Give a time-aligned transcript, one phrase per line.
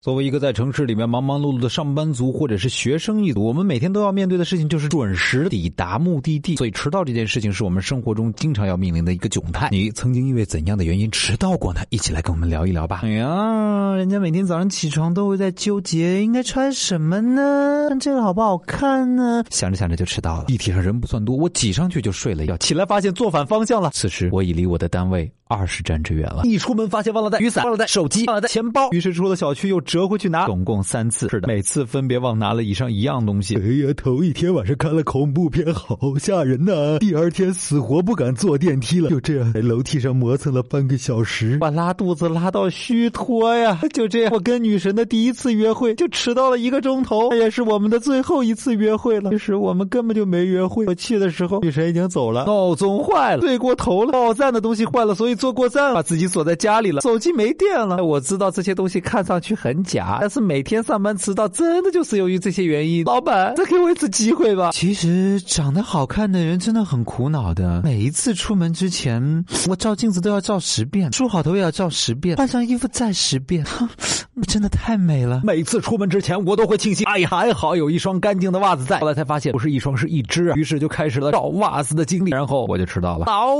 [0.00, 6.54] 作为一个在城市里面忙忙碌碌的上班族或者是学生一族，我们每天都要面对的事情就是准时抵达目的地。
[6.54, 9.68] 所以迟到这件事情是我们生活中经常要面临的一个窘态。
[9.72, 11.80] 你曾经因为怎样的原因迟到过呢？
[11.90, 13.00] 一起来跟我们聊一聊吧。
[13.02, 17.88] 哎呀，人家每天早上起床都会在纠结应该穿什么呢？
[17.98, 19.42] 这个好不好看呢？
[19.50, 20.44] 想着想着就迟到了。
[20.44, 23.90] 地铁上人不算多，我挤上去就睡了一觉，起来发现坐反方向了。
[23.92, 26.42] 此时我已离我的单位二十站之远了。
[26.44, 31.28] 一出门发现忘了带雨伞，忘了带手机，忘了带钱包，于是出了小区又折回去拿，总共三次。
[31.28, 33.56] 是的，每次分别忘拿了以上一样东西。
[33.56, 36.98] 哎呀，头一天晚上看了恐怖片，好吓人呐！
[36.98, 43.80] 第二天死活不敢坐电梯了，就这样在楼梯上磨蹭了半个小时，把拉肚子拉到虚脱呀！
[43.92, 49.30] 就这样，我跟女神的第一次约会就迟到了一个钟头，也是我们的最后一次约会了。
[49.30, 58.04] 其实我们根本就没约会，我去的时候女神已经走了，闹钟坏了，睡过头了，报站的东西坏了，所以坐过站，把自己锁在家里了，手机没电了。
[58.04, 63.04] 我知道这些东西看上去很假，但是每天上班迟到真的就是由于这些原因。
[63.04, 64.70] 老板，再给我一次机会吧。
[64.72, 73.64] 其实长得好看的人真的很苦恼的，每一次出门之前，我照镜子都要照十遍，梳好头也要照十遍，换上衣服再十遍，
[74.48, 75.42] 真的太美了。
[75.44, 78.98] 每次出门之前，我都会庆幸，哎呀，还好有一双干净的袜子在。
[78.98, 83.26] 后来才发现不是一双，是一只，于是就开始了找袜子的经历，然后我就迟到了。
[83.26, 83.54] 老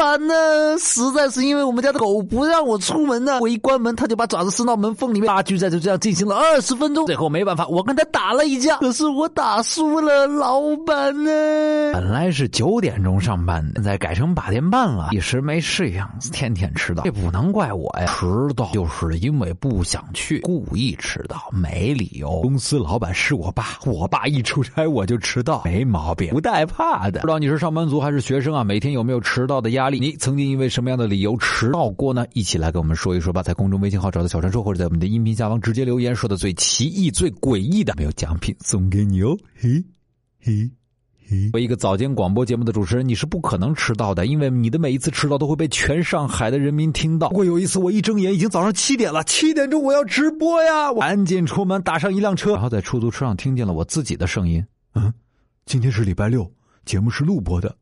[0.00, 0.34] 板呢？
[0.78, 7.04] 实在是因为我们家的狗不让我出门呢，我一关门，它就把爪子伸到门缝里面，拉锯战就这样进行了二十分钟。
[7.04, 10.26] 最后没办法，我跟他打了一架，可是我打输了。
[10.26, 11.30] 老板呢？
[11.92, 17.02] 本来是九点钟上班的，现在改成八点半了，一时没适应，天天迟到。
[17.02, 18.26] 这不能怪我呀，迟
[18.56, 22.40] 到就是因为不想去，故意迟到，没理由。
[22.40, 27.20] 公司老板是我爸，我爸一出差我就迟到，没毛病，不带怕的。
[27.20, 28.64] 不知道你是上班族还是学生啊？
[28.64, 29.89] 每天有没有迟到的压力？
[29.98, 32.24] 你曾经因为什么样的理由迟到过呢？
[32.34, 33.42] 一起来跟我们说一说吧。
[33.42, 39.36] 在公众微信号找到小传说，或者在我们的音频下方直接留言，说的最奇异、最诡异的，没有奖品送给你哦。
[39.56, 39.82] 嘿，
[40.40, 40.70] 嘿。
[41.52, 47.28] 作为一个早间广播节目的主持人，你是不可能迟到的，因为你的每一次迟到都会被全上海的人民听到。
[47.28, 50.90] 不过有一次，我一睁眼已经早上七点了，七点钟我要直播呀！
[50.90, 54.60] 我赶紧出门打上一辆车，然后在出租车上听见了我自己的声音。
[54.94, 55.14] 嗯，
[55.66, 56.50] 今天是礼拜六，
[56.84, 57.76] 节目是录播的。